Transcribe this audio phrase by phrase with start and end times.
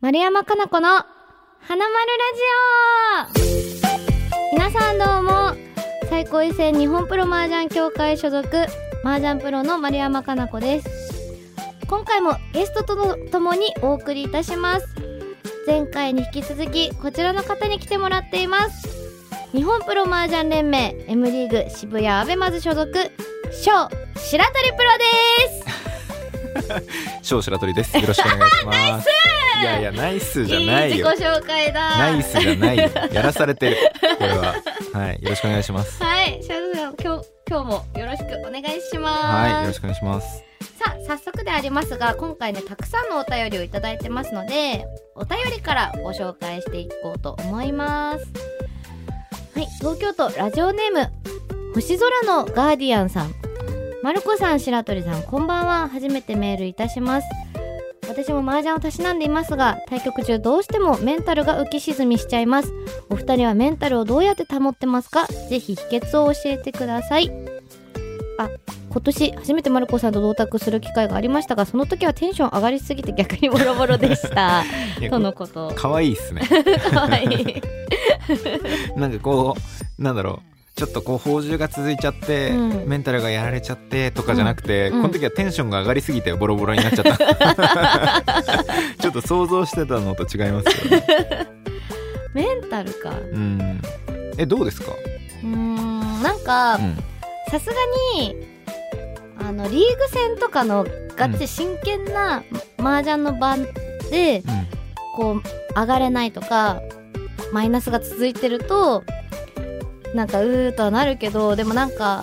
[0.00, 1.04] 丸山かな子の花
[1.68, 1.84] 丸
[3.28, 4.56] ラジオ。
[4.56, 5.54] 皆さんどうも
[6.08, 8.48] 最高位戦日本プロ麻雀協会所属
[9.04, 10.88] 麻雀プロの丸山かな子です。
[11.88, 14.86] 今回もゲストとともにお送りいたします。
[15.66, 18.88] 前回に引き続きこちらの方に来てもらっています。
[19.52, 22.90] 日本プロ麻雀連盟 M リーグ渋谷アベマズ所属
[23.52, 25.81] 翔白鳥プロです。
[27.22, 27.96] 小白鳥です。
[27.96, 29.08] よろしくお願いします。
[29.60, 30.96] いやいや、ナイスじゃないよ。
[30.96, 32.90] いい自己紹介だナイスじゃないよ。
[33.12, 33.76] やらされてる。
[34.18, 34.54] これは。
[34.92, 35.22] はい。
[35.22, 36.02] よろしくお願いします。
[36.02, 39.24] はい、シャドウさん、今日、今日もよろしくお願いします。
[39.24, 39.62] はい。
[39.62, 40.44] よろしくお願いします。
[40.78, 44.84] さあ、早速でありますが、今回ね、たくさんのお便りをいただいてますので、
[45.14, 48.26] お便りからご紹介していこうと思います。
[49.54, 51.12] はい、東京都ラジオネーム、
[51.74, 53.51] 星空のガーディアンさん。
[54.02, 55.88] マルコさん、白鳥さん、こんばんは。
[55.88, 57.26] 初めてメールいたします。
[58.08, 62.70] 私も麻雀をたしなんでいますが対局中どうしてもメンタルが浮き沈みしちゃいます
[63.08, 65.26] お二人はメンタルをどうやって保ってますか？
[65.48, 67.30] ぜひ秘訣を教えてください
[68.38, 68.50] あ
[68.90, 74.62] 今年初めてマルコさんと同卓する機会がありましたがその時はテンション上がりすぎて逆にボロボロでした
[75.08, 76.42] とのこと可愛いっすね。
[76.90, 77.62] かわいい、
[78.98, 79.56] なんかこ
[79.98, 80.51] う、なんだろう。
[80.74, 88.22] ちょっとこう宝珠が続いちゃって、うんメンタルがやられちゃってとかじゃなくて、うんこの時はテンションが上がりすぎてボロボロになっちゃった。
[88.98, 91.06] ちょっと想像してたのと違いますよね。
[92.34, 93.80] メンタルかううん。
[94.38, 94.92] え、どうですか？
[95.42, 96.96] ーんなんかうん。
[97.50, 97.74] さすが
[98.16, 98.34] に
[99.46, 102.42] あのリーグ戦とかのガチ真剣な
[102.78, 103.56] 麻雀の場
[104.10, 104.66] で、うん。
[105.16, 105.42] こう
[105.78, 106.80] 上がれないとか
[107.52, 109.04] マイナスが続いてると
[110.14, 112.22] なんかうーとはなるけどでもなんか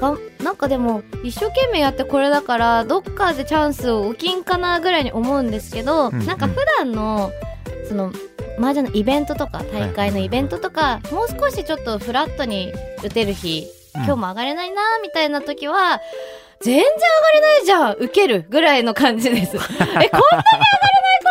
[0.00, 7.30] がなんかでも一生懸命やってこれだからどっかでチャンスを起きんかなぐらいに思うんですけど、うんうんなんか普段の
[7.88, 8.12] その
[8.58, 12.72] 麻雀のイベントとか大会のイベントとかもう少しちょっとフラットに
[13.04, 16.00] 打てる日今日も上がれないなみたいな時は
[16.60, 16.90] 全然上が
[17.34, 19.56] れないじゃん受けるぐらいの感じです。
[19.56, 20.08] えこんなに上がれない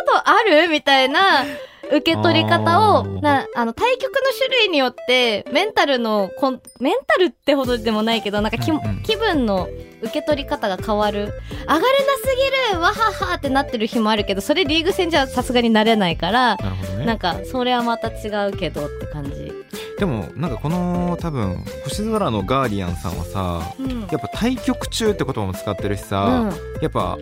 [0.06, 0.34] ことあ
[0.64, 0.70] る？
[0.70, 1.44] みたいな
[1.88, 9.04] 受け取り方をなあの対局の種類によってメンタルのこんメンタルってほどでもないけどなんかき、うんうん。
[9.04, 9.68] 気分の
[10.02, 11.34] 受け取り方が変わる。
[11.62, 12.36] 上がれなす
[12.72, 17.06] ぎるわははってなってる日もあるけどそれリーグ戦じゃさすがになれないからなるほどね。
[17.06, 19.52] なんかそれはまた違うけどって感じ。
[19.98, 24.02] でもなんかこの多分星空のガーディアンさんはさうん。
[24.02, 27.18] やっぱ対局中って言葉も使ってるしさ、やっぱ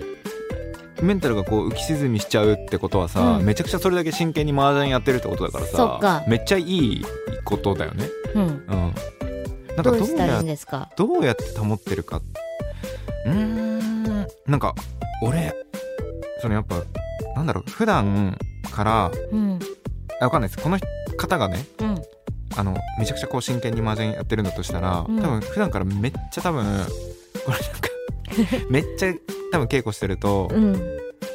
[1.02, 3.46] メンタルがこう浮き沈みしちゃうってことはさ、うん。
[3.46, 7.06] めちゃくちゃそれだけ真剣に麻雀やってるってことだからさめっちゃいい
[7.46, 8.08] ことだよね。
[8.36, 8.58] うん、うん、
[9.76, 10.44] なんかどどうや
[10.96, 12.22] どうやって保ってるか。
[13.26, 14.28] うーん。
[14.46, 14.76] なんか
[15.22, 15.54] 俺
[16.42, 16.84] そのやっぱ
[17.36, 18.38] なんだろう普段
[18.72, 19.60] からうん。
[20.22, 20.64] あわかんないです。
[20.64, 20.78] この
[21.18, 22.02] 方がねうん。
[22.56, 25.22] あのめちゃくちゃこう真剣に麻雀やってるんだとしたら、うん。
[25.22, 26.64] 多分普段からめっちゃ多分
[27.46, 27.90] これなんか
[28.70, 29.14] めっちゃ
[29.54, 30.74] 多分稽古してると、うん。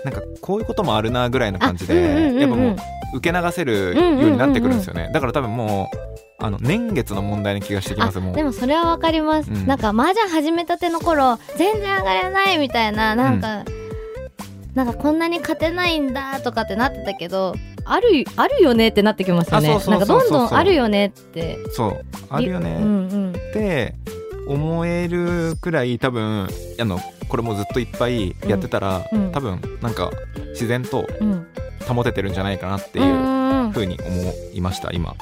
[0.05, 2.35] なんかこういうこともあるなぐらいの感じあうんうんうんうん。
[2.35, 2.77] でやっぱもう
[3.17, 5.09] 受け流せるようになってくるんですよね。
[5.15, 8.35] だから多分もうあの年月の問題な気がしてきますもう。
[8.35, 9.67] でもそれはわかります、うん。
[9.69, 13.65] なんか麻雀始めたての頃全然上がれないみたいななんか、
[14.75, 19.69] なんかこんなに勝てないんだとかってなってたけどあるあるよねってなってきますよね。
[19.69, 21.59] なんかどんどんあるよねって。
[21.71, 22.05] そう。
[22.31, 23.31] あるよねうんうん。
[23.31, 23.95] って
[24.49, 26.49] 思えるくらい多分
[26.81, 29.27] あのこれもずっといっぱいやってたら、うん。
[29.27, 29.33] うん。
[29.33, 30.11] 多分なんか
[30.51, 31.47] 自然とうん。
[31.87, 33.73] 保ててるんじゃないかなってういうん。
[33.73, 35.15] 風に思いました今。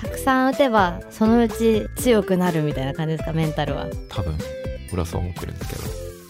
[0.00, 3.86] たくさん打てばそのうち強くなるみたいな感じですかメンタルは。
[4.08, 4.36] 多分。
[4.92, 5.82] 俺はそう思ってるんですけど。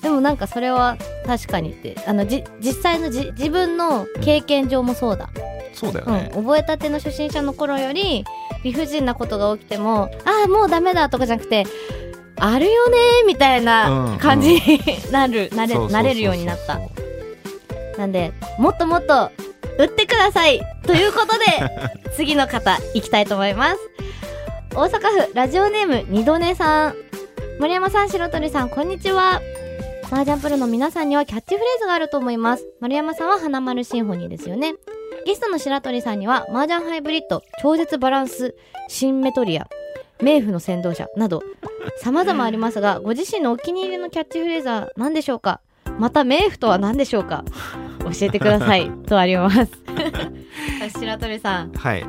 [0.02, 0.96] でもなんかそれは
[1.26, 1.96] 確かにって。
[2.06, 8.24] あのじ実際のじ自分の経験上もそうだ、うんそうだよね、覚えたての初心者の頃より
[8.64, 11.66] 理不尽なことが起きてもああもうダメだとかじゃなくて
[12.38, 14.60] あるよねーみたいな感じに
[15.10, 16.80] なる、なれなれるようになった。
[17.98, 19.30] なんでもっともっと
[19.78, 21.44] 打ってくださいということで
[22.14, 23.78] 次の方行きたいと思います。
[24.74, 26.94] 大阪府ラジオネーム二度寝さん。
[27.58, 29.40] 森山さん白鳥さんこんにちは。
[30.04, 32.66] 麻雀プロの皆さんにはキャッチフレーズがあると思います。
[32.80, 34.74] 丸山さんは花丸シンフォニーですよね。
[35.24, 38.54] ゲストの白鳥さんには麻雀ハイブリッド超絶バランス
[38.88, 39.66] シンメトリア
[40.20, 41.42] 冥府の先導者など
[42.00, 45.60] 様々ありますがご自身のお気に入りのキャッチフレーズは何でしょうか？
[45.98, 47.44] また冥府とは何でしょうか？
[48.00, 48.90] 教えてください。
[49.06, 49.70] とあります。
[50.98, 51.72] 白鳥さん。
[51.72, 52.04] はい。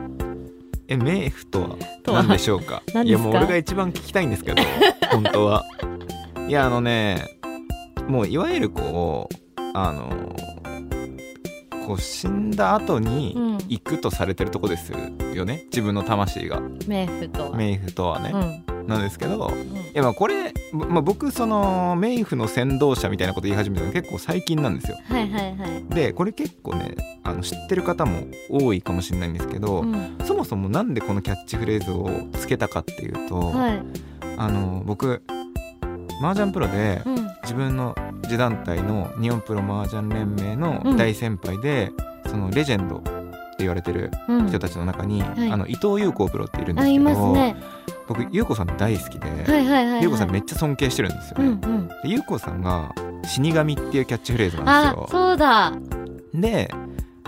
[0.89, 2.81] え冥府とは何でしょうか？
[2.93, 3.27] 何ですか？
[3.29, 4.63] いやもう俺が一番聞きたいんですけど
[5.11, 5.65] 本当は。
[6.47, 7.37] いやあのね
[8.07, 10.33] もういわゆるこうあの
[11.85, 15.63] こう死んだ後にうん行くとされてるとこですよね？
[15.65, 16.61] 自分の魂が。
[16.61, 17.57] 冥府とは。
[17.57, 18.87] 冥府とはね、うん。
[18.87, 19.75] なんですけどうん。
[19.75, 24.97] いやまあこれ、まあ、僕その冥府の先導者みたいなこと言い始めたの結構最近なんですよ。
[25.09, 25.83] はいはいはい。
[25.93, 30.17] でこれ結構ねあの知ってる方も多いかもしれないんですけど、うん。
[30.23, 32.09] そもそもなんでこのキャッチフレーズを
[32.39, 33.83] つけたかっていうと、はい。
[34.37, 35.21] あの僕
[36.21, 37.27] 麻雀プロでうん。
[37.43, 41.93] 自分の自団体の日本プロ麻雀連盟の大先輩で、
[42.25, 43.01] そのレジェンド
[43.57, 44.47] って言われてるうん。
[44.47, 45.51] 人たちの中に、はい。
[45.51, 47.55] あの伊藤優子プロっているんですけどね。
[48.07, 50.03] 僕優子さん大好きで、はいはいはいはい。
[50.03, 51.45] 優子さんめっちゃ尊敬してるんですよね。
[51.63, 51.87] うんうん。
[51.87, 52.93] で優子さんが
[53.25, 55.07] 死神っていうキャッチフレーズなんあですよ。
[55.09, 55.73] そうだ。
[56.35, 56.69] で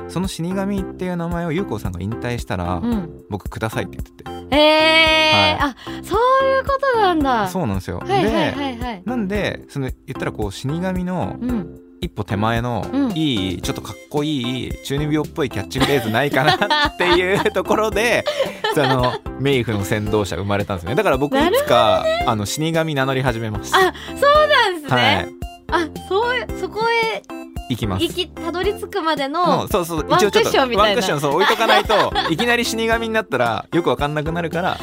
[0.08, 3.24] その死神っていう名前を優子さんが引退したら、うん。
[3.30, 5.66] 僕くださいって言ってて、えー。
[5.66, 7.48] あそういうことなんだ。
[7.48, 7.98] そうなんですよ。
[8.00, 9.02] はいはいではいはい。
[9.04, 13.12] なんでその言ったらこう死神のうん一歩手前のうん。
[13.12, 16.54] いい、ちょっとかっこいい中二病っぽいキャッチフレーズないかな
[16.88, 18.24] っていうところで
[18.76, 20.96] そのメイフの先導者生まれたんですね。
[20.96, 23.76] だから僕いつか、あの死神名乗り始めます。
[23.76, 25.28] あそうなんですね、
[25.70, 25.86] はい。
[25.86, 27.39] あそうそこへ
[27.70, 28.04] 行きます。
[28.04, 30.90] 行きたどり着くまでものうそうそうワンクッションみたいな。
[30.90, 34.78] ワンクッションそう置いとかないと いきなり死神になったらよくわかんなくなるから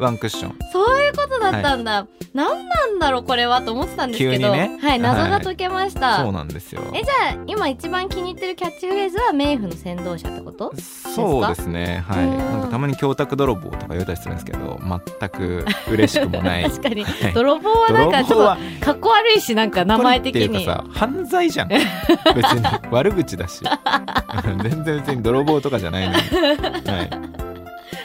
[0.00, 0.56] ワンクッション。
[0.72, 4.78] そういうことだったんだ、なんなんだろうこれはと思ってたんですけど、急にね。
[4.82, 6.80] はい謎が解けました、そうなんですよ。
[6.94, 10.72] えじゃあ今一番気に入ってるキャッチフレーズはメイフの先導者ってこと？
[11.14, 12.04] そうですね。
[12.08, 12.24] はい。
[12.24, 14.78] うんなんかたまに供託泥棒とか言われたりするんですけど
[15.18, 16.64] 全く嬉しくもない。
[16.70, 17.04] 確かに。
[17.04, 17.32] はい。
[17.32, 20.66] 泥棒はなんかちょっとかっこ悪いしなんか名前的に。
[20.92, 21.68] 犯罪じゃん
[22.34, 23.62] 別に悪口だし。
[24.62, 27.10] 全然別に泥棒とかじゃないのに、はい、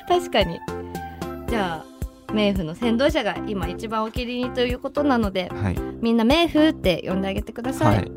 [0.08, 0.60] 確かに。
[1.48, 5.78] じゃあメイフの先導者が今一番お気に入りということなのではい。
[6.02, 8.04] みんなメイフって呼んであげてくださ、はい。
[8.04, 8.12] い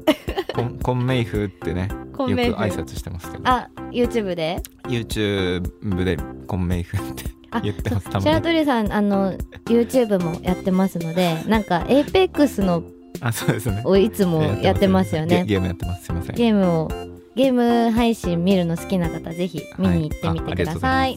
[0.55, 3.43] コンコンメイフってねよく挨拶してますけど。
[3.47, 6.17] あ YouTube で？YouTube で
[6.47, 9.33] コンメイフってあ言ってますたシャラまにトリさんあの
[9.67, 12.83] YouTube もやってますのでなんか APEX の
[13.27, 13.81] あそうですね。
[13.85, 15.17] をいつもやってます。
[15.17, 15.45] よね。
[15.45, 16.05] ゲゲームやってます。
[16.05, 16.37] すいません。
[16.37, 16.89] ゲームを
[17.35, 21.17] ゲーム配信見るの好きな方ぜひ見に行ってみてください,、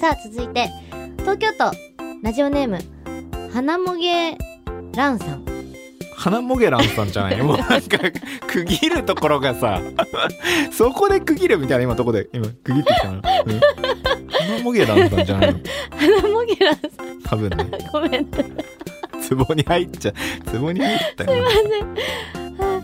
[0.00, 0.70] さあ続いて
[1.18, 1.72] 東京都
[2.22, 2.78] ラジオネーム
[3.52, 4.38] 花もげ
[4.94, 5.44] ランさん。
[6.16, 7.98] 花もげらんさんじゃないもう なんか
[8.46, 9.80] 区切るところがさ
[10.70, 13.22] そこで区切るみたいな今とこで今区切ってきたの、うん、
[14.30, 15.60] 花もげらんさんじゃないの？
[15.90, 16.80] 花もげランさ
[17.24, 17.64] 多分ね。
[17.64, 18.26] んごめん
[19.20, 20.12] なさい壺に入っちゃ
[20.52, 21.44] 壺に入ったよ。
[21.44, 22.80] あ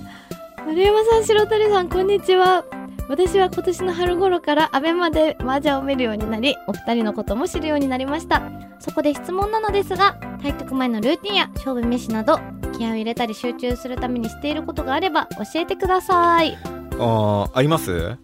[0.66, 2.64] 丸山さん白鳥さんこんにちは。
[3.08, 8.42] 私は今年の春頃からアベマで麻雀を見るようになりお二人のことも知るようになりました。
[8.80, 12.40] そこで質問なのですが対局前のルーティンや勝負飯など
[12.76, 16.50] 気合を入れたり集中するためにしていることがあれば教えてください。
[16.50, 16.56] い
[16.98, 18.16] あーあります？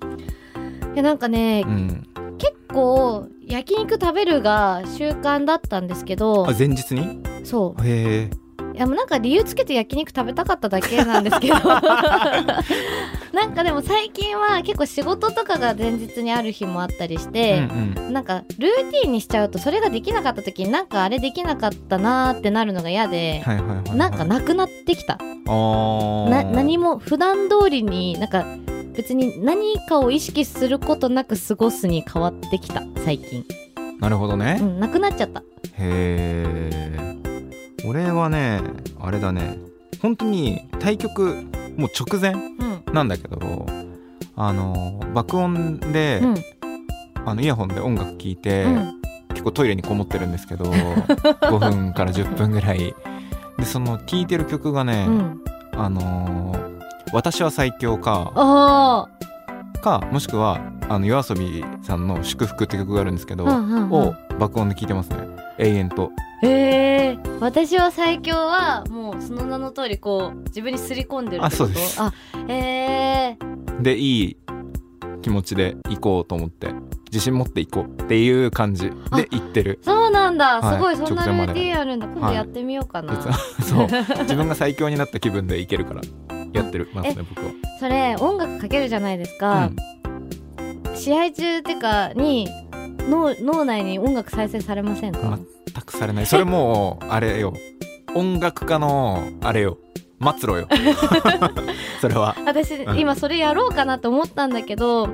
[0.97, 2.06] やなんかねうん。
[2.38, 7.22] 結構焼肉食べるが習慣だったんですけどあ前日に？
[7.44, 7.87] そう。
[7.87, 8.31] へえ。
[8.75, 11.54] いやもうなんか理由つけて焼肉食べたかっただけなんですけど。
[13.34, 18.12] なんかでも最近は結構仕事とかが前日にある日もあったりして、うんうん。
[18.14, 23.44] なんかルーティンにしちゃうとそれができなかった時になんかあれできなかったなーってなるのが嫌で、
[23.94, 25.19] なんかなくなってきた。
[25.19, 28.46] な何も普段通りになんか
[28.94, 33.44] 別に何かを意識することなく過ごすに変わってきた最近。
[34.01, 35.41] なるほどね、うんなくなっちゃった。
[35.41, 35.44] へ
[35.79, 37.17] え
[37.87, 38.61] 俺はね
[39.01, 39.58] あれだね。
[40.01, 41.44] 本当に対局
[41.77, 42.94] もう直前うん。
[42.94, 43.67] なんだけど
[44.37, 46.34] あの爆音で、うん。
[47.25, 49.01] あのイヤホンで音楽聴いて、うん。
[49.29, 52.94] 結構トイレにこもってるんですけど 5分から10分ぐらい。
[53.58, 55.41] でその聴いてる曲がね、うん。
[55.72, 56.71] あのー
[57.13, 59.09] 私は最強」かあ
[59.82, 63.93] かもしくはあの夜遊びさんの「祝福」って曲があるんですけど、あ、うんうんうん。
[63.93, 65.19] を爆音で聴いてますね。
[65.59, 66.11] 永遠と。
[66.44, 72.01] えー、私は最強はもうその名の通りこう自分にすり込んでるあそうです。
[72.01, 72.13] あ
[72.49, 74.37] えー、でいい
[75.23, 76.75] 気持ちで行こうと思って
[77.13, 79.79] 自信持っていこうっていう感じあで行ってる。
[79.82, 80.77] そうなんだ、はい。
[80.77, 82.09] すごいそんなルーティンあるんだ。
[82.09, 83.87] 今度やってみようかな、実はそう。
[84.25, 86.01] 自分が最強になった気分でいけるから
[86.53, 86.89] やってる。
[86.93, 87.53] ますね僕は。
[87.81, 89.71] それ音楽かけるじゃないですか、
[90.94, 92.49] 試合中ってかに
[93.09, 96.27] 脳脳内に音楽再生されませんか、うん、全くされない。
[96.27, 97.55] それもう あれよ。
[98.15, 99.79] 音楽家のあれよ。
[100.21, 100.69] 末路よ。
[102.01, 102.37] それは。
[102.47, 102.99] 私、うん。
[102.99, 105.09] 今それやろうかなと思ったんだけど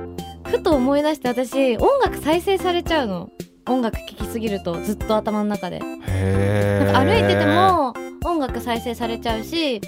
[0.45, 3.29] ふと思い出して私音楽再生されちゃうの。
[3.67, 5.77] 音楽聴きすぎるとずっと頭の中で。
[5.77, 7.93] へえ歩いてても
[8.25, 9.79] 音楽再生されちゃうし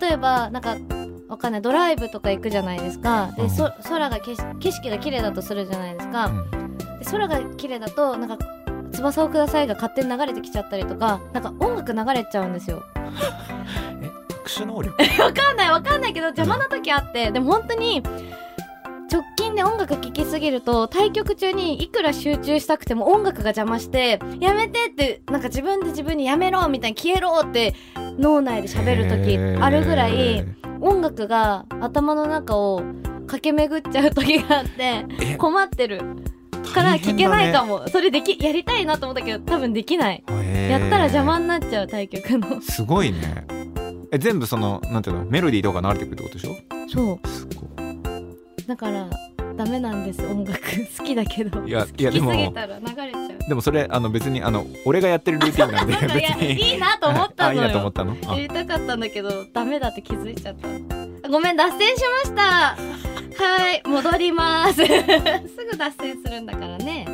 [0.00, 0.76] 例えばなんかわ
[1.28, 3.32] わかんないドライブとか行くじゃないですか。
[3.36, 3.50] で、うん。
[3.50, 6.78] そ空が景色景色が綺麗だとするじゃないですか、うん。
[6.78, 8.38] で空が綺麗だとなんか
[8.92, 12.82] 「翼をください」が勝手に流れてきちゃったりとかなんか音楽流れちゃうんですよ。
[14.02, 14.96] え特殊能力？
[15.22, 18.02] わかんないわかんないけど邪魔な時あってでも本当に
[19.10, 27.74] 直近で音楽聴きすぎると対局中にいくら集中したくても音楽が邪魔してやめてってなんか自分で自分にやめろみたいに消えろって
[28.18, 30.44] 脳内で喋る時あるぐらい
[30.80, 32.82] 音楽が頭の中を
[33.26, 35.36] 駆け巡っちゃう時があってえ？
[35.36, 36.00] 困ってる。
[36.74, 40.22] から聞けないかも、それできやりたいなと思ったけど多分できない。
[40.68, 43.46] やったら邪魔になっちゃう対局のすごいね。
[44.12, 45.24] え全部そのなんていうの？
[45.24, 46.54] メロディーとか流れてくるってことでしょ？
[46.88, 47.28] そう。
[47.28, 47.65] すごい
[48.66, 49.08] だから
[49.56, 50.60] ダメなんです音楽。
[50.98, 51.66] 好きだけど。
[51.66, 53.48] いやいやでもすぎたら流れちゃう。
[53.48, 56.72] でもそれあの別にあの俺がやってるルーティンなんで 別に。
[56.72, 57.62] いいなと思ったのよ。
[57.62, 58.16] あいいなと思ったの？
[58.26, 58.34] あ。
[58.34, 60.56] やりたかったんだけどダメだって気づいちゃっ
[61.22, 61.28] た。
[61.28, 62.42] ごめん脱線しました。
[62.42, 64.74] はい戻ります。
[64.84, 67.06] すぐ脱線するんだからね。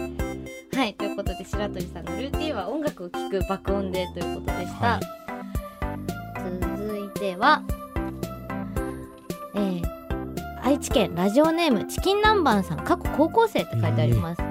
[0.75, 5.01] はいということで白鳥さんのルーティンは音楽を聴く爆音でということでした、は
[6.81, 7.63] 続いては
[9.55, 9.92] えー
[10.65, 14.43] 愛知県ラジオネームチキン南蛮さん過去高校生って書いてあります、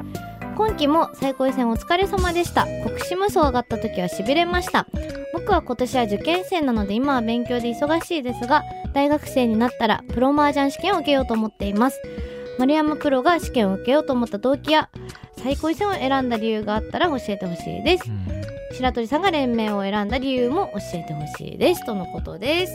[0.58, 2.66] 今期も最高位戦お疲れ様でした。
[2.86, 4.88] 国士無双上がった時はしびれました。
[5.34, 8.64] 僕は今年は受験生なので今は勉強で忙しいですが
[8.94, 12.02] 大学生になったらプロ麻雀試験を受けようと思っています。
[12.60, 14.90] 丸山プロが試験を受けようと思った動機や
[15.38, 18.04] 最高位戦を選んだ理由があったら教えてほしいです。
[18.10, 18.28] うん。
[18.76, 21.86] 白鳥さんが連盟を選んだ理由も教えてほしいです。
[21.86, 22.74] とのことです。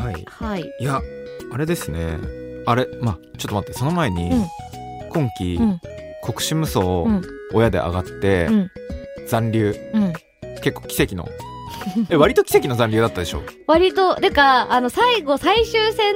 [0.00, 0.24] はい。
[0.26, 0.62] はい。
[0.80, 1.02] いや
[1.52, 2.18] あれですね。
[2.66, 4.46] あれまあちょっと待ってその前に、うん。
[5.10, 5.80] 今期、うん。
[6.24, 7.22] 国士無双うん。
[7.54, 8.70] 親で上がって、うん。
[9.26, 9.74] 残留。
[9.94, 10.12] うん。
[10.62, 11.28] 結構奇跡の。
[12.10, 13.42] え割と奇跡の残留だったでしょ？
[13.66, 16.14] 割とでかあの最後最終戦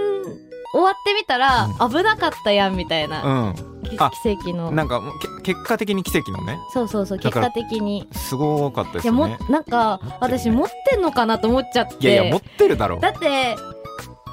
[0.72, 4.70] 終わってみたら、う危なかったやんみたいな、きあ奇跡の。
[4.70, 5.12] うんなんかもう
[5.42, 6.58] け結果的に奇跡のね。
[6.72, 8.08] そうそうそう結果的に。
[8.12, 11.96] すごかったでいやもなんか私持ってんのかなと思っちゃって。
[12.00, 12.96] いやいや持ってるだろ。
[12.96, 13.56] うだって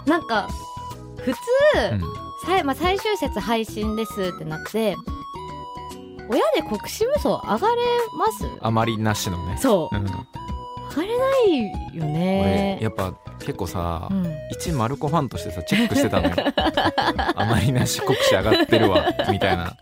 [0.05, 0.49] なんか
[1.23, 1.37] 普通、
[1.93, 2.01] うん。
[2.45, 4.95] さいまあ、最終節配信ですってなって
[6.29, 7.81] 親で国士無双上がれ
[8.17, 8.45] ます？
[8.61, 9.57] あまりなしのね。
[9.57, 9.95] そう。
[9.95, 10.21] うん、上が
[11.01, 11.65] れない
[11.97, 14.31] よ俺ねやっぱ結構さ、うん。
[14.51, 16.35] 一マルコファンとしてさチェックしてたのよ。
[17.35, 19.75] あまりなし国士上がってるわみたいな。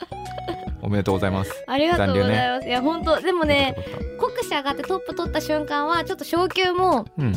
[0.82, 1.52] おめでとうございます。
[1.68, 3.76] ありがとうございます、いや本当でもね
[4.20, 7.34] 国士上がってトップ取った瞬間はちょっと昇級もたうん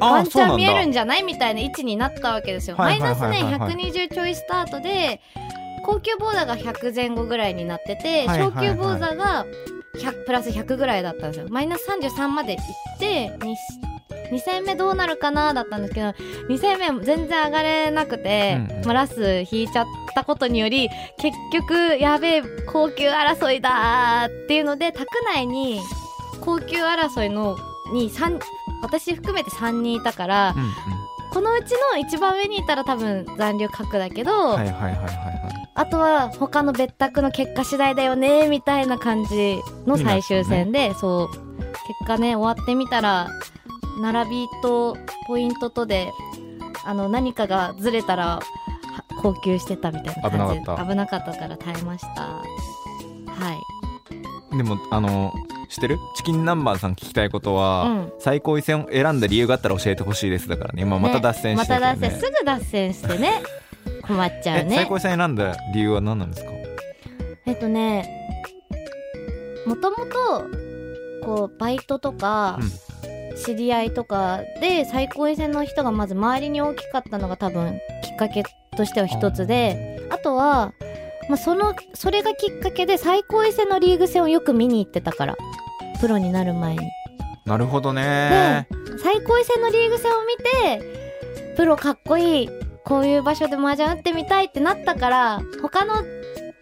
[0.00, 2.76] ワンチャン見えるんだじゃないみたいな位置になったわけですよ。
[2.76, 5.20] マイナスねはい120ちょいスタートで
[5.84, 9.46] 高級ボーダーが100前後ぐらいになってて、はいはいはい昇級ボーダーが
[9.96, 11.46] 100プラス100ぐらいだったんですよ。
[11.50, 13.54] マイナス33まで行って2
[14.30, 16.08] 2戦目どうなるかなだったんですけど
[16.48, 25.80] 2戦目全然上がれなくて、うんうんまあ、ラス引いちゃったことにより結局やべえ高級争いだーっていうので宅内に
[26.40, 27.56] 高級争いの
[27.92, 28.38] に三
[28.82, 30.72] 私含めて3人いたから、うんうん。
[31.30, 35.10] このうちの一番上にいたら多分残留角だけど、はいはいはいはいは
[35.50, 35.70] い。
[35.74, 41.28] あとは他の別宅の結果次第だよねみたいな感じの最終戦で、そう。
[41.86, 43.28] 結果ね終わってみたら
[44.00, 46.12] 並びとポイントとで
[46.84, 50.36] あの何かがずれたらは高級してたみたいな感じ。
[50.36, 50.84] 危なかった。
[50.84, 52.22] 危なかったから耐えました。
[52.22, 52.44] は
[54.52, 54.56] い。
[54.56, 55.32] でもあの
[55.68, 55.98] 知ってる？
[56.16, 58.12] チキン南蛮さん聞きたいことは、うん。
[58.18, 60.82] 最高位戦を選んだ理由があったら教えてほしいですだからね。
[60.82, 62.08] 今また脱線してるまけどね。
[62.08, 63.42] た脱線すぐ脱線してね。
[64.06, 64.68] 困っちゃうね。
[64.72, 66.50] え最高位戦選んだ理由は何なんですか？
[67.46, 68.08] えっとね
[69.66, 70.46] もともと
[71.24, 72.58] こうバイトとか、
[73.44, 78.42] 知り合いとかで最高位戦の人がまず周りに大きかったのが多分きっかけ
[78.76, 80.72] としては一つであとは、
[81.28, 85.36] まあ、そのそれがきっかけで最高位戦のリーグ戦をよく見に行ってたから
[86.00, 86.90] プロになる前に。
[87.44, 88.66] なるほどね。
[89.02, 90.36] 最高位戦のリーグ戦を見
[90.78, 92.48] てプロかっこいい
[92.84, 96.02] こういう場所で麻雀打ってみたいってなったから他の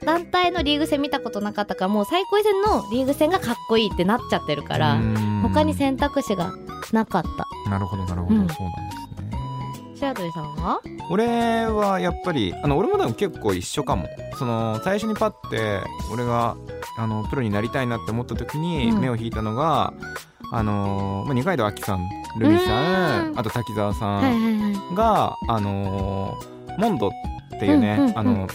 [0.04, 5.00] 団体のリーグ戦見たことなかったからもう最高位戦のリーグ戦がかっこいいってなっちゃってるから
[5.42, 6.52] 他に選択肢が
[6.92, 7.70] なかった。
[7.70, 8.48] なるほどなるほど、うん。
[8.48, 9.05] そうなんですね
[9.96, 10.80] 白鳥さんは？
[11.10, 14.08] 俺はやっぱりあの俺もでも結構一緒かも。
[14.38, 15.80] その最初にパッて
[16.12, 16.56] 俺が
[16.98, 19.00] あのプロになりたいなって思った時にうん。
[19.00, 19.92] 目を引いたのが、
[20.52, 22.64] あのまあ二階堂亜希さんルミさ
[23.26, 23.34] うん。
[23.34, 24.94] んあと滝沢さはいはいんはい。
[24.94, 26.38] が、あの
[26.78, 27.10] モンドっ
[27.58, 28.18] ていうね、うんうんうん。
[28.18, 28.48] あの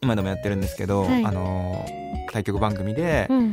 [0.00, 1.24] 今でもやってるんですけど、はい。
[1.24, 1.86] あの
[2.32, 3.52] 対局番組で、うん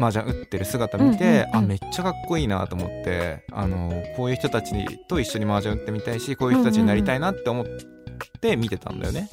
[0.00, 4.72] 麻雀打ってる姿見て、あめっちゃかっこいいなと思ってあのこういう人たち
[5.08, 7.66] と一緒に麻雀打ってみたいしこういう人たちになりたいなって思っ
[8.40, 9.28] て見てたんだよね、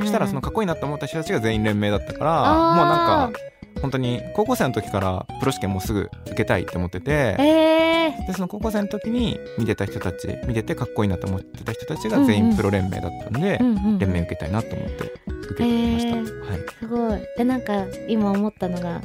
[0.00, 3.38] そしたらそのかっこいいなって思った人たちが全員連盟だったからもうなんか
[3.80, 13.98] 本当に高校生の時からプロ試験もうすぐ受けたいって思っててえー、でその高校生の時に見てた人たち見ててかっこいいなと思ってた人たちが全員プロ連盟だったんで、うんうん。
[13.98, 17.20] 連盟受けたいなと思って受けてみました、へはい、すごい。
[17.36, 19.00] でなんか今思ったのが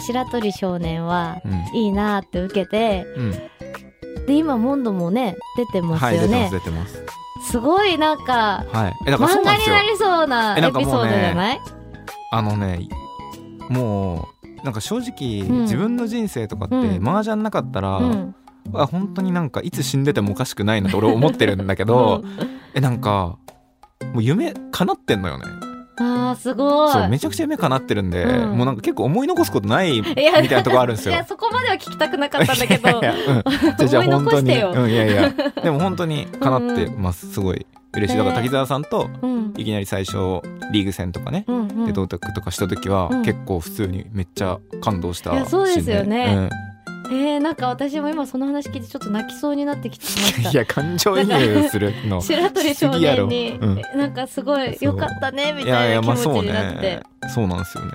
[0.00, 1.76] 白鳥少年はうん。
[1.76, 3.30] いいなって受けてうん、
[4.26, 7.04] で今モンドもね出てますはい出てまよねす出てます。
[7.50, 8.94] すごいなんかはい。
[9.06, 11.60] えだか漫画になりそうなエピソードじゃない？
[12.32, 12.88] あのね
[13.68, 14.28] も
[14.60, 15.62] うなんか正直、うん。
[15.62, 17.08] 自分の人生とかって、うん。
[17.08, 18.34] 麻雀なかったら、うん。
[18.74, 22.22] あ本当になんかいつ死んでてもおかしくないなと俺思ってるんだけど、
[22.74, 23.38] えなんか
[24.12, 25.44] もう夢叶ってんのよね
[26.00, 26.92] あーすごい。
[26.92, 28.56] そうめちゃくちゃ夢叶ってるんで、うん。
[28.56, 31.14] もうなんか結構思い残すことないみいたやいなとこあるんですよ。
[31.14, 32.88] いやそこまでは聞きたくなかったんだけど。
[33.00, 33.34] いやいや
[33.78, 33.86] うん。
[33.88, 35.30] じゃ本当に残してようんいやいや。
[35.62, 37.32] でも本当に叶ってます。
[37.32, 38.18] すごい嬉しい。
[38.18, 39.54] だからね滝沢さんとうん。
[39.56, 40.40] いきなり最初
[40.72, 41.86] リーグ戦とかね、うんうん。
[41.86, 43.22] で同卓とかした時は、うん。
[43.22, 46.26] 結構普通にめっちゃ感動したいやそうですよね。
[46.28, 46.67] しうん
[47.10, 50.50] えー、なんか私も今その話聞いてちょっと泣きそうになってきてしました。
[50.50, 52.20] いや感情移入するの。
[52.20, 53.82] 白鳥少年に、うん。
[53.96, 57.02] なんかすごいよかったねみたいな気持ちになって、ね。
[57.28, 57.92] そうなんですよね。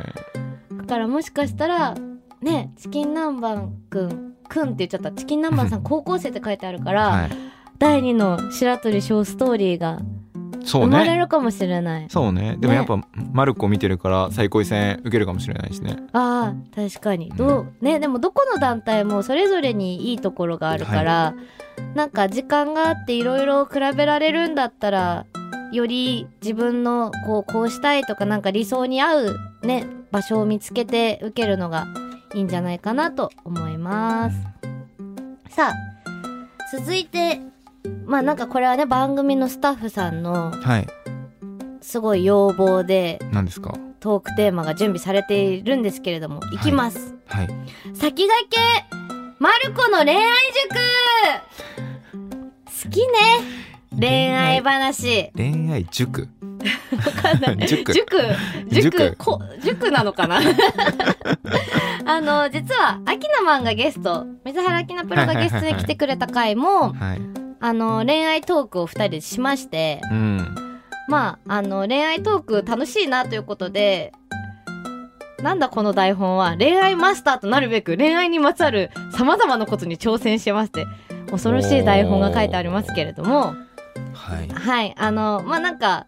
[0.77, 1.95] だからもしかしたら
[2.41, 5.11] ねチキン南蛮くんくんって言っちゃった。
[5.11, 7.29] チキン南蛮さん 高校生って書いてあるから、はい。
[7.77, 9.99] 第2の白鳥小ストーリーが
[10.63, 12.55] そう生まれねるかもしれない、そうね。
[12.59, 12.99] でもやっぱ、
[13.31, 15.97] マルコ見てるから最高位戦受けるかもしれないしね。
[16.13, 17.29] ああ確かに。
[17.35, 21.35] どう、ねでもどこの団体もそれぞれにいいところがあるから、
[21.95, 25.25] なんか時間があっていろいろ比べられるんだったら
[25.71, 31.87] より自分のこうこうしたいとかなんか理想に合うね場所を見つけて受けるのが
[32.35, 34.37] いいんじゃないかなと思います。
[35.49, 35.73] さあ
[36.77, 37.41] 続いて
[38.05, 40.87] まあなんかこれはね番組のスタッフさんのはい。
[41.81, 43.77] すごい要望で何ですか？
[43.99, 46.57] トークテーマが準備されているんですけれどもい。
[46.59, 47.47] きます、はい。
[47.93, 48.57] 先駆け
[49.39, 50.21] マルコの恋愛
[52.13, 52.23] 塾。
[52.83, 53.13] 好きね。
[53.99, 55.31] 恋愛話。
[55.35, 56.27] 恋愛塾？
[56.93, 57.67] わかんない。
[57.67, 57.93] 塾。
[57.93, 58.17] 塾。
[58.69, 58.81] 塾。
[58.97, 60.39] 塾こ塾なのかな？
[62.05, 67.21] あの実はアキナマンがゲスト水原アキナプロがゲストに来てくれた回もはい
[67.65, 70.55] あの恋愛トークを2人でしましてうん。
[71.07, 74.11] まああの恋愛トーク楽しいなということで
[75.41, 80.85] なんだこの台本は恋愛マスターとなるべく恋愛にまつわるさまざまなことに挑戦してまして
[81.31, 83.55] 恐ろしい台本が書いてありますけれども
[84.13, 84.49] はい。
[84.49, 86.05] はいあのまあなんか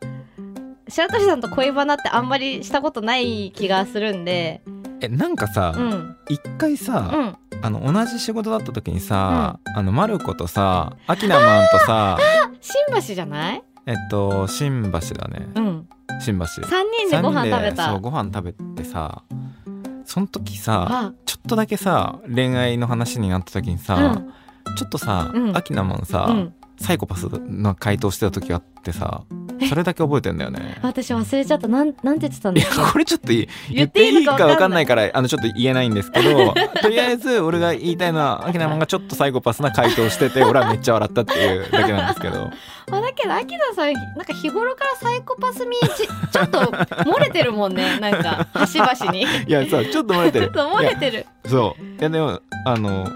[0.90, 4.62] 白鳥さんと恋バナってあんまりしたことない気がするんで
[5.02, 6.16] えなんかさうん。
[6.30, 7.38] 一回さ、うん。
[7.62, 12.18] あの同じ仕事だった時にさ、あのマルコとさアキナマンとさ
[12.62, 13.64] 新橋じゃない？
[13.86, 15.48] えっと新橋だね。
[15.56, 15.88] うん。
[16.20, 16.46] 新橋。
[16.46, 16.62] 3
[17.08, 17.90] 人でご飯食べた。
[17.92, 19.24] そうご飯食べてさ
[20.06, 21.14] その時さあ。
[21.26, 24.76] ちょっとだけさ恋愛の話になった時にさ、うん。
[24.76, 25.56] ちょっとさ、うん。
[25.58, 26.54] アキナマンさ、うん。
[26.80, 29.24] サイコパスな回答してた時があってさ
[29.70, 30.78] それだけ覚えてんだよね。
[30.82, 31.68] 私忘れちゃった。
[31.68, 33.50] なんなんて言ってたんいやこれちょっといい。
[33.72, 34.56] 言ってていいのかわかんない。
[34.56, 42.50] か分かんないからあのちょっと言えないんですけど とりあえず俺が言いたいのはアキナマンがちょっとサイコパスな回答してて 俺はめっちゃ笑ったっていうだけなんですけど。
[42.92, 48.00] あだけどアキナさんなんか日頃からサイコパス味ちちょっと漏れてるもんね。
[48.00, 49.24] なんか端々に。
[49.24, 50.46] いやそうちょっと漏れてる。
[50.48, 51.26] ちょっと漏れてる。
[51.48, 51.84] そう。
[51.84, 53.08] いやでもあの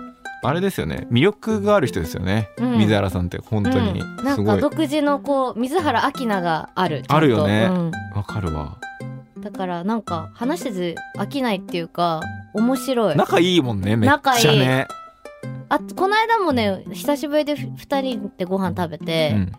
[0.41, 1.08] あれですよね。
[1.12, 2.78] 魅力がある人ですよね、うん。
[2.78, 4.02] 水原さんって本当に。
[4.02, 7.04] うん、なんか独自のこう水原アキナがある。
[7.08, 7.67] あるよね。
[7.69, 7.91] うん。
[8.15, 8.78] わかるわ。
[9.39, 12.21] だからなんか話してて飽きないっていうか
[12.54, 13.15] 面白い。
[13.15, 14.88] 仲いいもんねめっちゃね。
[15.69, 19.52] あこの間もね久しぶりでふ2人でご飯食べて、うん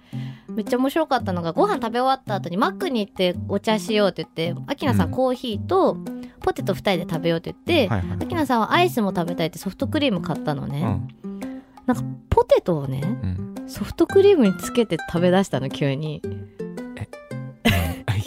[0.56, 5.12] めっちゃ面白かったのがご飯食べ終わった後にマックに行ってお茶しようって言ってアキナさんうん。
[5.14, 5.96] コーヒーと
[6.40, 8.18] ポテト2人で食べようって言って、はいはい。
[8.22, 10.82] アキナさんはアイスも食べたいってソフトクリーム買ったのね、
[11.24, 11.62] うん。
[11.86, 13.54] なんかポテトをねうん。
[13.68, 16.22] ソフトクリームにつけて食べ出したの急に。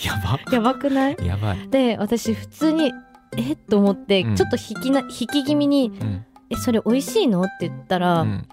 [0.03, 0.39] やば。
[0.51, 1.17] やばくない？
[1.25, 2.91] やばい、で私普通に
[3.37, 3.53] え？
[3.53, 4.35] っと思って、うん。
[4.35, 8.47] ちょっと引きな引き気味にうん「えそれ美味しいの?」って言ったら「うん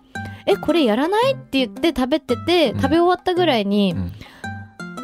[0.46, 4.12] えこれやらない?」って言って食べてて、うん食べ終わったぐらいにう、ん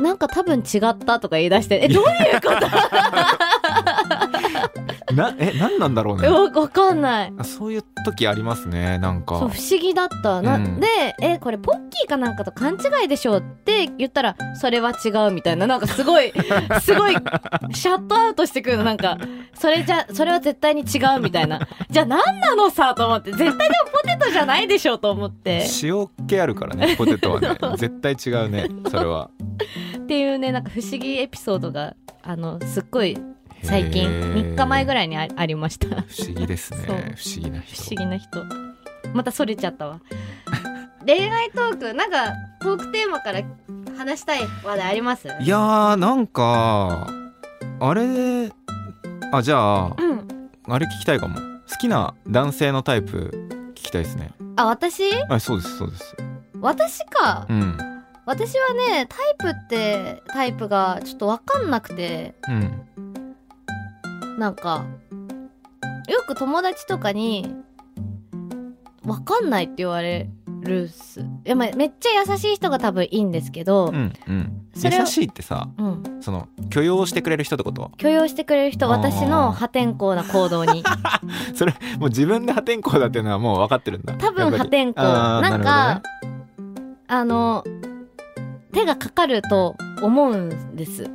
[0.03, 2.66] なんか多分違ったとか言い出して「えどういうこと?」
[5.14, 6.27] なえ何なんだろうね。
[6.27, 7.33] え わわかんない。
[7.38, 9.38] あそういう時ありますねなんか。
[9.38, 10.42] そう不思議だった。
[10.42, 10.81] な、うん。
[10.81, 10.87] で
[11.23, 15.66] 「えこれポッキーかなんかと勘違いでしょ」って言ったら「それは違う」みたいな。
[15.66, 16.33] なんかすごい
[16.81, 17.12] すごい
[17.73, 18.85] シャットアウトしてくるの。
[18.85, 19.19] なんか
[19.55, 21.61] それじゃそれは絶対に違うみたいな。
[21.90, 23.31] じゃあ何なのさと思って。
[23.31, 25.66] 絶対でもポテトじゃないでしょと思って。
[25.83, 27.49] 塩気あるからねポテトはね。
[27.77, 29.31] 絶対違うねそれは。
[29.99, 33.16] っていうねなんか不思議エピソードがあのすっごい
[33.62, 35.88] 最近へー3日前ぐらいにあありました。
[35.88, 36.79] 不不思議ですね。
[36.87, 37.05] 不思
[37.42, 37.83] 議な人。
[37.95, 38.45] 思議な人。
[39.14, 40.01] またそれちゃったわ。
[41.07, 41.95] 恋愛トーク？
[41.95, 43.40] なんかトークテーマから
[43.97, 45.29] 話したい話題あります？
[45.40, 47.07] いやーなんか
[47.81, 48.51] あれ
[49.33, 50.29] あじゃあうん。
[50.69, 51.37] あれ聞きたいかも。
[51.38, 54.33] 好きな男性のタイプ聞きたいですね。
[54.57, 55.03] あ私？
[55.29, 56.16] あそうですそうです。
[56.61, 57.47] 私か。
[57.49, 57.79] うん。
[58.25, 59.16] 私はねタ
[59.49, 62.35] イプってタイプがちょっと分かんなくて。
[62.49, 62.83] うん
[64.38, 64.85] なんか
[66.09, 67.55] よく友達とかに
[69.05, 70.29] 分かんないって言われ
[70.62, 71.20] るっす。
[71.20, 74.62] いや、まあ、めっちゃ優しい人が多分いいんですけどうんうん。
[74.75, 77.90] それを優しいってさうん、その許容してくれる人ってこと？
[77.96, 80.85] 許容してくれる人私の破天荒な行動に。
[81.55, 84.14] それもう自分で破天荒だっていうのはもう分かってるんだ。
[84.14, 85.40] 多分破天荒。
[85.40, 86.03] なんか
[87.09, 87.64] あの
[88.72, 91.09] 手がかかると思うんです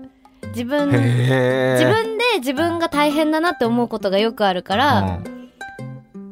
[0.51, 1.77] 自分自ー。
[1.91, 5.19] 分で自分が大変だなって思うことがよくあるから、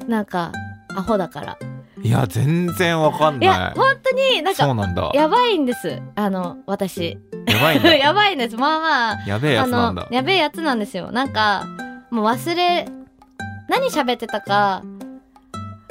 [0.07, 0.51] なんか
[0.95, 1.57] アホだから。
[1.61, 3.45] うんいや全然分かんい。
[3.45, 5.11] やない本当になんかそうなんだ。
[5.13, 6.01] やばいんです。
[6.15, 7.17] あの私。
[7.45, 7.93] やばいんだ。
[7.99, 8.55] やばいんです。
[8.55, 10.03] まあまあやべえやあつなんだ。
[10.03, 11.11] のやべえやつなんですよ。
[11.11, 11.65] なんか
[12.09, 12.87] もう忘れ
[13.67, 14.81] 何喋ってたか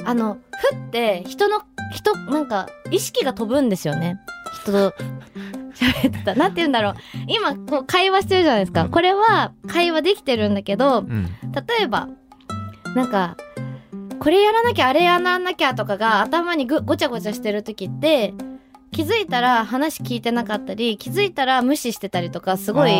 [0.03, 0.37] あの
[0.71, 1.61] ふって人の
[1.93, 4.19] 人なんか意識が飛ぶんですよね。
[4.63, 4.95] 人と
[5.79, 6.35] 喋ってた。
[6.35, 6.95] なんて言うんだろう。
[7.27, 8.89] 今こう会話してるじゃないですか、うん。
[8.91, 11.25] これは会話できてるんだけどうん。
[11.51, 12.09] 例えば
[12.95, 13.37] なんか
[14.19, 18.33] これやらなきゃあれやらなきゃとかが頭にぐごちゃごちゃしてる時って
[18.91, 22.91] 気づいたら話聞いてなかったり気づいたら無視してたりとかすごい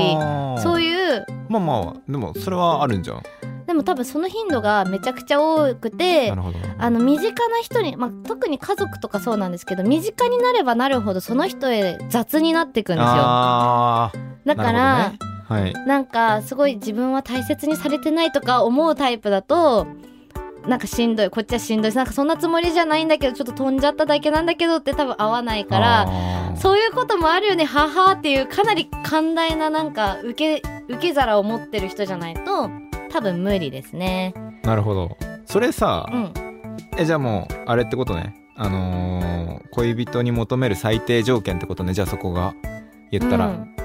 [0.62, 3.24] そうういうまあまあでもそれはあるんじゃん
[3.70, 6.32] でも多分その頻度がめちゃくちゃ多くて
[6.80, 13.12] あの身近な人に、まあ、特に家族とかそうなんですけど身近になればなるほどその人へ雑になっていくんですよ。
[13.12, 14.12] あ
[14.44, 15.20] だからね。
[15.48, 15.74] はい。
[15.86, 19.86] なんかすごい自分は大切にされてないとか思うタイプだと
[20.68, 27.66] なんかしんどいこっちはしんどいしなんかそんなつもりじゃないんだけどちょっと飛んじゃっただけなんだけどって多分合わないからそういうこともあるよね。
[27.66, 34.34] ははっていうかなり寛大ななんか受け受け皿を持ってる人じゃないと多分無理ですね。
[34.64, 35.18] なるほど。
[35.46, 36.34] それさ、うん。
[36.98, 38.36] えじゃあもうあれってことね。
[38.56, 41.94] あのー恋人に求める最低条件ってことね。
[41.94, 42.54] じゃあそこが
[43.12, 43.76] 言ったら、うん。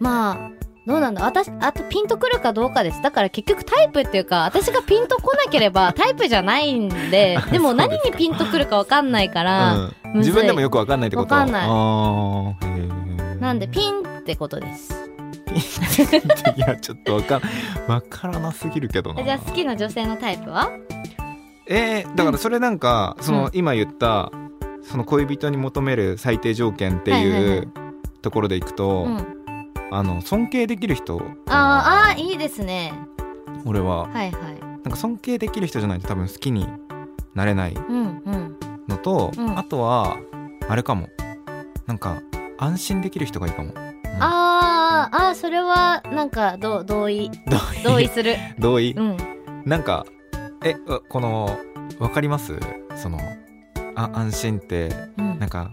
[0.00, 0.50] まあ
[0.86, 1.24] どうなんだ。
[1.24, 3.00] 私あとピンとくるかどうかです。
[3.02, 7.38] だから結局タイプっていうか私がピンとこなければ タイプじゃないんで。
[7.50, 10.18] でも何にピンとくるか分かんないから、うん。
[10.18, 11.34] 自分でもよくわかんないってこと？
[11.34, 13.38] わかんない。
[13.40, 15.07] なんでピンってことです
[16.56, 17.42] いやちょっとわかん
[17.90, 19.22] わからなすぎるけどな。
[19.22, 20.70] じゃあ好きな女性のタイプは？
[21.66, 23.50] えーだからそれなんか、そのうん。
[23.52, 24.32] 今言った
[24.82, 27.68] その恋人に求める最低条件ってはいう
[28.22, 29.26] ところでいくと、うん。
[29.90, 31.20] あの尊敬できる人。
[31.48, 32.92] あーあーいいですね。
[33.64, 34.04] 俺は。
[34.04, 34.32] はいはい。
[34.62, 36.66] なんか尊敬できる人じゃないと多分好きに
[37.34, 38.56] なれないうんうん。
[38.88, 39.58] のと、うん。
[39.58, 40.16] あとは
[40.68, 41.08] あれかも。
[41.86, 42.22] なんか
[42.58, 43.87] 安心できる人がいいかも、うん
[44.20, 47.30] あーあーそれはなんかど同意。
[47.84, 48.08] 同意。
[48.08, 48.36] する。
[48.58, 48.92] 同意？
[48.92, 49.16] うん。
[49.64, 50.06] なんか
[50.64, 51.58] えうこの
[51.98, 52.58] わかります？
[52.96, 53.18] その
[53.94, 54.90] あ安心って。
[55.18, 55.38] うん。
[55.38, 55.70] なんか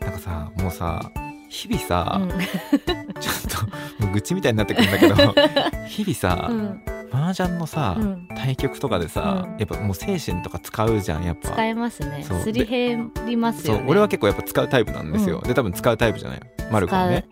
[0.00, 1.10] なんかさもうさ
[1.48, 2.28] 日々さ、うん。
[3.20, 5.14] ちょっともう愚痴みたいになってくるんだけど
[5.88, 6.82] 日々さ、うん。
[7.10, 8.28] 麻雀のさ、うん。
[8.36, 9.58] 対局とかでさ、うん。
[9.58, 11.48] やっぱもう精神とか使うじゃんやっぱ。
[11.48, 12.22] 使えますね。
[12.22, 13.84] すり減りますよね。
[13.88, 17.26] 俺は結構やっぱ使うタイプなんですよ、うで多分使うタイプじゃないマルコもね。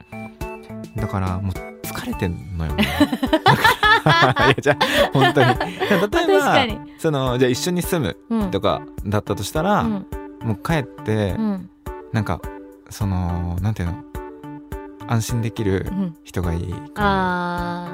[0.97, 1.53] だからもう
[1.87, 5.47] 疲れてんのよ いやじゃあ本当 に。
[5.49, 5.55] 例
[6.37, 8.51] えばそのじゃあ一緒に住むうん。
[8.51, 10.07] とかだったとしたら、うん。
[10.43, 11.71] もう帰って、うん。
[12.13, 12.41] なんか
[12.91, 13.95] そのなんていうの？
[15.09, 16.17] 安心できるうん。
[16.25, 17.89] 人がいいかあ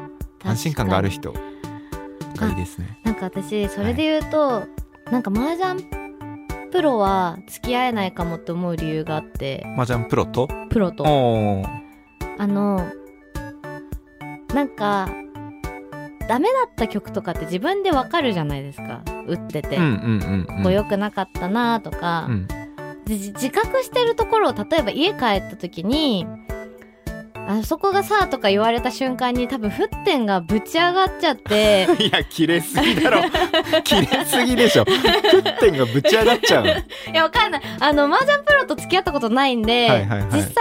[0.45, 2.99] ー安心感がある人がいいですね。
[3.05, 4.65] になんか私それで言うと、
[5.11, 5.85] なんか麻雀
[6.73, 9.65] プロは付き合えないかもって思う理由があって。
[9.77, 10.49] 麻雀プロと？
[10.71, 11.05] プロと。
[11.05, 11.83] おー。
[12.39, 12.91] あの
[14.55, 15.09] なんか
[16.29, 19.03] ダメだった曲とかって自分でわかるじゃないですか。
[19.27, 20.57] 打ってて、うんうんうんうん。
[20.59, 22.49] ここ良くなかったなとか、うん。
[23.07, 26.27] 自覚してるところを例えば家帰った時に
[27.49, 33.23] あそこがさとか言われた瞬間に多分沸点がぶち上がっちゃって いや切れすぎだろ。
[33.83, 34.85] 切れすぎでしょ。
[34.85, 36.71] 沸点がぶち上がっちゃうの。
[36.73, 36.75] い
[37.13, 37.63] やわかんない。
[37.81, 40.29] あの麻雀プロと付き合ったことないんで、はいはいはい。
[40.33, 40.53] 実際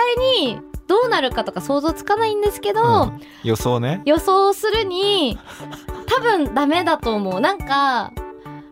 [0.42, 3.22] にどうなるかとか想像つかないんですけど、うん。
[3.44, 4.02] 予想ね。
[4.06, 5.38] 予想するに
[6.08, 7.40] 多分ダメだと思う。
[7.40, 8.12] なんか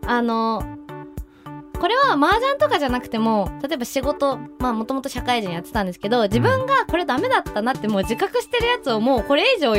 [0.06, 0.62] あの
[1.80, 9.72] これは麻雀とかじゃなくても例えば仕事まあもともと社会人やってたんですけど自分がこれダメだったなってもう自覚してるやつをもうこれ以上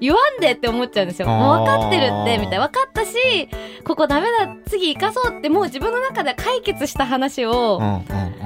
[0.00, 1.28] 言わんでって思っちゃうんですよ。
[1.28, 3.48] もう分かってるってみたいな分かったし
[3.84, 8.38] ここダメだ次生かそうってもう自分の中で解決した話をうんうん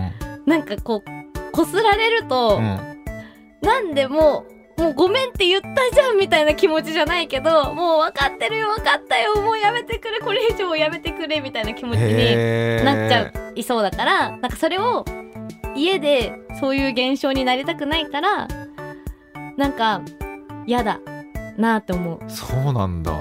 [0.47, 1.23] なんかこう
[1.53, 3.03] こすられると、うんうん。
[3.61, 15.05] なんでもう、もうごめんって言ったじゃんみたいな気持ちじゃないけど、もう分かってるよ分かったよもうやめてくれこれ以上やめてくれみたいな気持ちになっちゃう、いそうだから、なんかそれを
[15.77, 18.49] 家でそういう現象になりたくないから、
[19.57, 20.03] なんか
[20.67, 20.99] 嫌だ
[21.57, 22.21] なって思う。
[22.29, 23.13] そうなんだ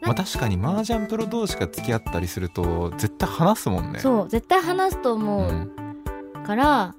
[0.00, 5.72] まあ確かに麻雀プロ同士が付き合ったりすると絶対話すもんねそう、絶対話すとう思う。
[6.46, 6.94] から、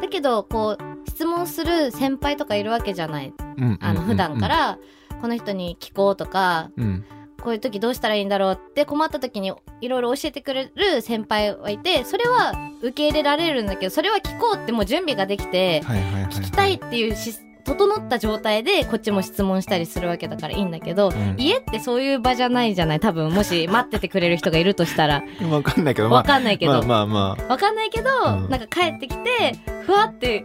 [0.00, 3.32] だけど、こう、質問する先輩とかいるわけじゃない。
[3.58, 3.78] うん。
[3.80, 4.78] あの、普段か、ら、
[5.20, 6.84] この人に聞こうとか、うん。
[6.84, 7.04] うん
[7.42, 16.32] こういう時どうしたらいいんだろうって困った時にいろいろ教えてくれる先輩はいて、それは受け入れられるんだけど、それは聞こうってもう準備ができて、はいはいはいはい。
[16.32, 21.36] 聞きたいっていうし、整った状態でこっちも質問したりするわけだからいいんだけど、うん。
[21.38, 25.22] 家ってそういう場じゃないじゃない多分、もし待っててくれる人がいるとしたら。
[25.50, 26.18] わかんないけどまあ。
[26.20, 26.72] わかんないけど。
[26.72, 28.50] まあまあまわかんないけど、うん。
[28.50, 30.44] なんか帰ってきて、ふわって、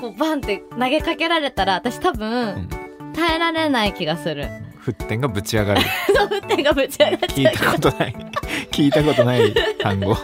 [0.00, 2.68] こうバンって投げかけられたら、私多分、
[3.14, 4.44] 耐えられない気がする。
[4.46, 5.80] あ沸点がぶち上がる。
[6.14, 7.54] そう、沸点がぶち上がっ聞いちゃう。
[7.54, 8.16] たことない。
[8.70, 10.16] 聞いたことない単語。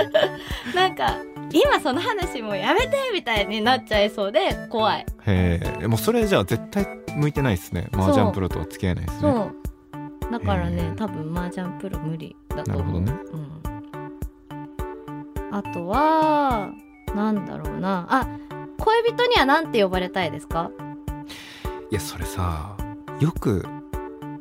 [0.74, 1.14] なんか、
[1.52, 5.06] 今その話もうやめてみたいになっちゃいそうで、怖い。
[5.26, 9.50] へえもうそれじゃあ絶対向いてないですね麻雀プロとは付き合えないですそね
[10.28, 10.32] う。
[10.32, 13.00] だからね多分麻雀プロ無理だと思う。
[13.00, 13.52] なるほどね
[15.50, 15.54] うん。
[15.54, 16.70] あとは、
[17.14, 18.06] なんだろうな。
[18.10, 18.28] あ、
[18.78, 20.70] 恋人にはなんて呼ばれたいですか？
[21.90, 22.76] いやそれさ
[23.18, 23.64] よく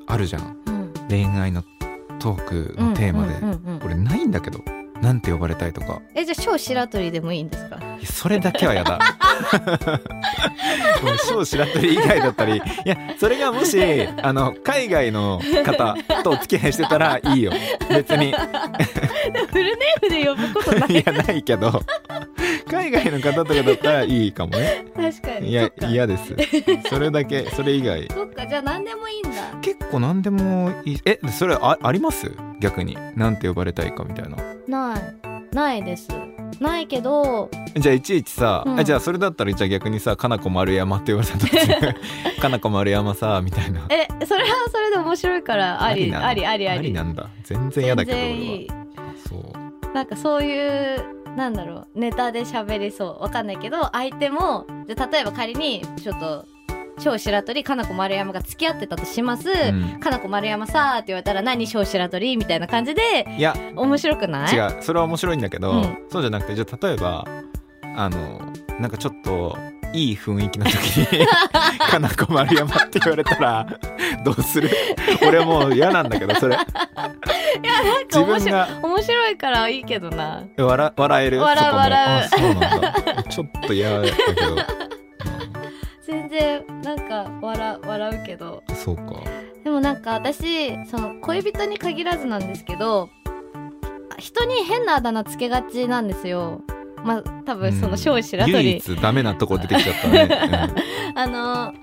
[0.05, 0.93] あるじゃんうん。
[1.07, 1.63] 恋愛の
[2.19, 4.59] トークのテーマで、これないんだけど
[5.01, 6.01] なんて呼ばれたいとか。
[6.15, 7.79] え、じゃあ、小白鳥でもいいんですか？
[8.03, 8.99] それだけはやだ。
[11.27, 12.57] 小白鳥以外だったり。
[12.57, 13.79] いやそれがもし
[14.21, 17.51] あの海外の方とお付き合いしてたらいいよ。
[17.89, 18.31] 別に。
[18.31, 20.91] フルネームで呼ぶことない。
[20.91, 21.81] いやないけど。
[22.69, 24.85] 海外の方とかだったらいいかもね。
[24.95, 25.49] 確かに。
[25.51, 26.35] いや嫌です。
[26.89, 28.07] それだけそれ以外。
[28.13, 29.29] そっか、じゃあ何でもいいんだ。
[29.61, 31.01] 結構何でもいい。
[31.05, 32.31] えそれああります？
[32.59, 32.97] 逆に。
[33.15, 34.37] なんて呼ばれたいかみたいな。
[34.67, 35.55] ない。
[35.55, 36.07] ないです。
[36.59, 38.79] ないけど、じゃあいちいちさ、うん。
[38.79, 41.55] あじゃあそれだったらじゃあ逆にさ「かなこ丸山」って言われた時
[42.41, 43.81] かなこ丸山さ」みたいな。
[43.89, 46.91] え、それはそれで面白いから、あり、あり、あり、あり。
[46.93, 47.27] なんだ？
[47.43, 48.27] 全然嫌だけど俺
[48.67, 48.73] は。
[49.27, 49.35] そ
[49.91, 49.93] う。
[49.93, 51.03] なんかそういう、
[51.35, 53.23] なんだろう、ネタで喋りそう。
[53.23, 56.45] わかんないけど、相手も、じゃあ例えば仮に、ちょっと、
[56.99, 59.49] 小白鳥、かなこ丸山が付き合ってたとします。
[59.49, 59.99] うん。
[59.99, 64.55] かなこ丸山さーって言われたら、何小白鳥みたいな感じで、いや面白くない？
[64.55, 64.77] 違う。
[64.81, 65.97] それは面白いんだけど、うん。
[66.09, 67.25] そうじゃなくてじゃあ例えば
[67.95, 68.41] あの
[68.79, 69.57] なんかちょっと
[69.93, 70.75] いい雰囲気の時
[71.19, 71.25] に
[71.89, 73.65] 「かなこ丸山」って言われたら
[74.23, 74.69] どうする？
[75.27, 76.55] 俺もう嫌なんだけどそれ。
[76.55, 76.57] い
[77.65, 78.65] や、なんか自面白い。
[78.83, 80.43] 面白いからいいけどな。
[80.57, 81.39] 笑笑える？
[81.41, 81.79] 笑うそこも。
[81.79, 82.25] 笑う。
[82.25, 83.23] あそうなんだ。
[83.23, 84.55] ちょっと嫌だけど、
[86.07, 88.63] 全然、なんか、笑、笑うけど。
[88.69, 89.03] うんそうか。
[89.63, 93.09] でもなんか私、その恋人に限らずなんですけど、
[94.17, 96.61] 人に変なあだ名つけがちなんですよ。
[97.03, 98.77] まあ、多分その小白唯鳥。
[98.77, 100.29] 一ダメなとこ出てきちゃったね、
[101.15, 101.73] あの、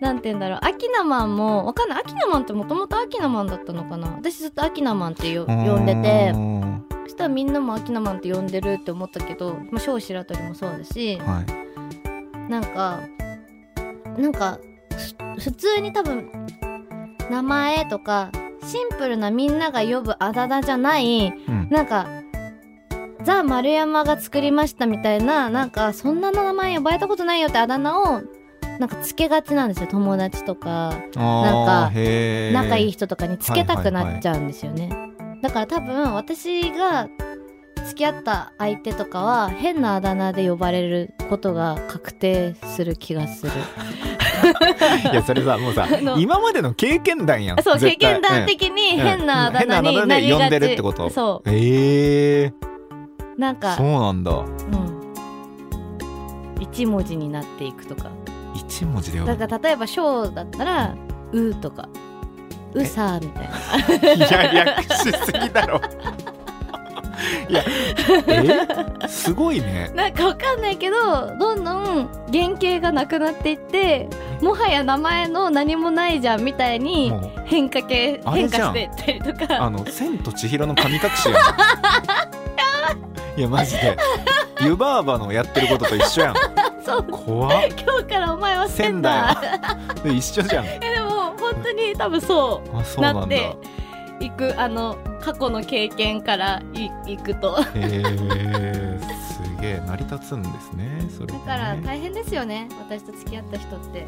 [0.00, 2.00] なんて言うんだろう、アキナマンも、わかんない。
[2.00, 4.08] アキナマンってもともとアキナマンだったのかな。
[4.08, 6.32] 私ずっとアキナマンって呼んでて。
[6.34, 11.42] う、んそしたらみんなもアキナマンって呼んでるって思ったけど、まあ、小白鳥もそうだし、は
[12.48, 12.50] い。
[12.50, 13.00] なんか、
[14.18, 14.58] なんか、
[15.36, 16.30] ふ普通に多分、
[17.30, 18.30] 名前とか、
[18.64, 22.06] シンプルなみんなが呼ぶあだ名じゃない、うんなんか、
[23.24, 28.22] ザ・丸山が作りましたみたいな、なんか、そんな名前呼ばれたことないよってあだ名を、
[28.78, 29.86] なんかつけがちなんですよ。
[29.86, 31.92] 友達とか、なんか
[32.52, 34.90] 仲いい人人とかにつけたくなっちゃうんですよね。
[35.40, 37.08] だから多分、私が
[37.82, 43.52] 付き合った相手とかは、変なあだ名で呼ばれることが確定する気がする。
[45.12, 45.86] いやそれさもうさ
[46.18, 47.62] 今までの経験談やん。
[47.62, 50.20] そう、経験談的に変なあだ名うん変なあだ名。
[50.20, 51.10] で呼んでるってこと。
[51.10, 52.52] そええ。
[53.36, 53.40] う。
[53.40, 54.32] なんかそう、なんだ。
[54.32, 54.46] うん。
[56.60, 58.10] 一文字になっていくとか。
[58.54, 59.36] 一文字で呼ぶ。
[59.36, 60.94] だから例えば「ショー」だったら
[61.32, 61.88] 「う」とか
[62.74, 63.48] 「うさ」みたい
[64.08, 64.14] な。
[64.14, 65.80] いや略しすぎだろ
[67.48, 67.64] いや
[69.02, 69.08] え？
[69.08, 69.90] すごいね。
[69.94, 74.08] なんかわかんないけどどんどん原型がなくなっていって
[74.40, 77.12] もはや名前の何もないじゃんみたいに
[77.44, 79.62] 変化系変化していったりとか。
[79.62, 81.36] あの「千と千尋の神隠しやん」
[83.36, 83.96] いやマジで。
[84.60, 86.34] 湯婆婆のやってることと一緒やん。
[86.84, 87.04] そう。
[87.04, 87.66] 怖っ。
[87.68, 89.36] 今日からお前は千千だ
[90.04, 90.66] 一緒じゃん。
[90.66, 92.60] えでも本当に多分そ
[92.98, 93.20] うなんだ。
[93.20, 93.56] なって
[94.20, 94.54] ういく。
[94.56, 96.62] あの過去の経験から
[97.06, 97.62] いいくと。
[97.62, 98.98] へえ
[99.32, 104.06] すげえ成り立つんですねそれでだねから大変ですよね私と付き合った人って。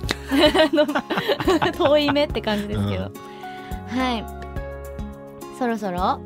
[1.79, 3.11] 遠い目って感じですけど、
[3.89, 4.25] はい。
[5.59, 6.21] そろそろ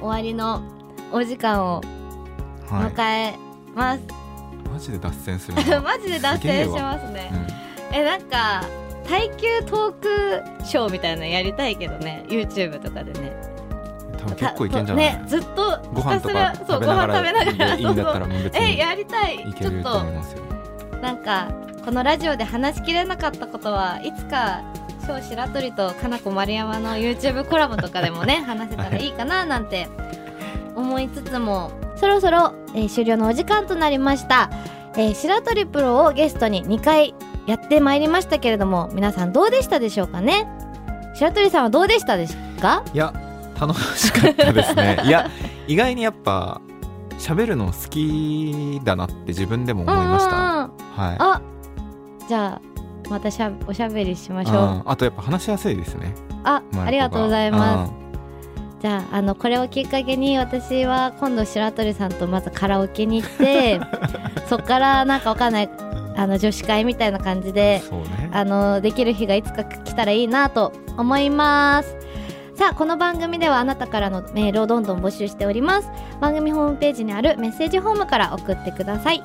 [0.00, 0.62] 終わりの
[1.12, 1.80] お時間を
[2.68, 2.92] はい。
[2.92, 3.38] 迎え
[3.74, 4.02] ます、
[4.72, 5.80] マジで脱線するな。
[5.82, 7.30] マジで脱線しますね。
[7.92, 8.64] えなんか
[9.06, 9.92] 耐久トー
[10.60, 13.32] クショーみたいなのやりたいけどね YouTube とかでね。
[13.48, 13.53] うん、
[14.24, 19.34] 多分結構いけんじゃない、ねずっとご飯とかひたすらそうご食べなが飯食べながららいいんだったらもう別えにやりたい。
[19.36, 19.90] いけるちょっと。
[19.92, 20.42] と思いますよ。
[21.02, 21.48] なんか
[21.84, 24.62] このラジオで話しきれなかったことはいつか
[25.06, 29.86] 小白鳥とかなこ丸山の YouTube コラボとかでもね 話せたらいいかななんて
[30.74, 31.70] 思いつつも。
[31.96, 34.50] そろそろ、えー終了のお時間となりました、
[34.96, 37.14] えー白鳥プロをゲストに2回
[37.46, 40.46] やってまいりましたけれども皆さんどうでしたでしょうかね？
[41.14, 42.82] 白鳥さんはどうでしたですか？
[42.92, 43.12] いや
[43.66, 44.98] 楽しかったですね。
[45.04, 45.30] いや
[45.66, 46.60] 意外にやっぱ
[47.18, 50.68] 喋るの好きだなって自分でも思いました、は
[51.12, 51.16] い。
[51.18, 51.40] あ
[52.28, 54.56] じゃあまたしゃおしゃべりしましょう。
[54.56, 54.82] うん。
[54.84, 56.14] あとやっぱ話しやすいですね。
[56.44, 57.90] あありがとうございます。
[57.90, 58.04] す
[58.82, 63.80] じゃああのこれをきっかけに私は今度白鳥さんとまずカラオケに行って
[64.46, 65.70] そっからなんかわかんない
[66.16, 68.14] あの女子会みたいな感じでね。
[68.32, 71.96] あのできる日がいつか来たらいいなと思います
[72.56, 75.88] さあこの番組ではあなたからのメールをどんどん募集しております。
[76.20, 79.22] 番組ホームページにあるメッセージフォームから送ってください。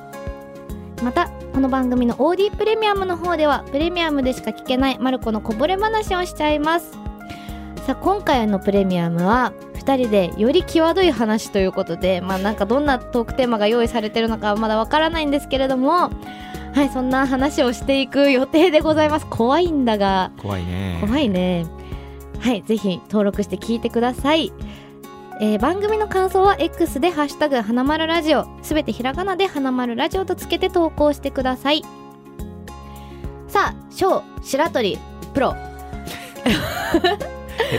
[1.02, 6.90] またこの番組の OD プレミアムの方ではプレミアムでしか聞けないマルコのこぼれ話をしちゃいます。
[7.86, 16.10] さあ今回のプレミアムは2人でより際どい話ということでまあなんかどんなトークテーマが用意されてるのかはまだわからないんですけれども
[16.74, 19.26] はいそんな話をしていく予定でございます。
[19.26, 20.32] 怖いんだが。
[20.42, 20.98] 怖いね。
[21.00, 21.79] 怖いね
[22.40, 24.52] はいぜひ登録して聞いてください。
[25.40, 31.82] えー番組の感想は X で「ハッシュタグ花丸ラジオ」すべてひらがなで花丸ラジオとつけて投稿してください。
[33.48, 34.98] さあ小白鳥
[35.34, 35.54] プロ。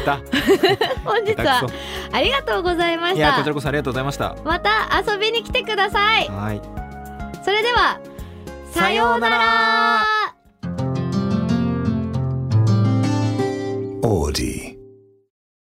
[0.06, 0.19] 下
[1.04, 1.67] 本日手下手くは
[2.13, 3.21] ありがとうございました。
[3.21, 4.36] やこちらこそありがとうございました。
[4.43, 4.69] また
[5.06, 6.28] 遊びに来てください。
[6.30, 6.62] はい。
[7.43, 8.00] それでは
[8.71, 9.38] さようなら
[14.03, 14.80] Audi.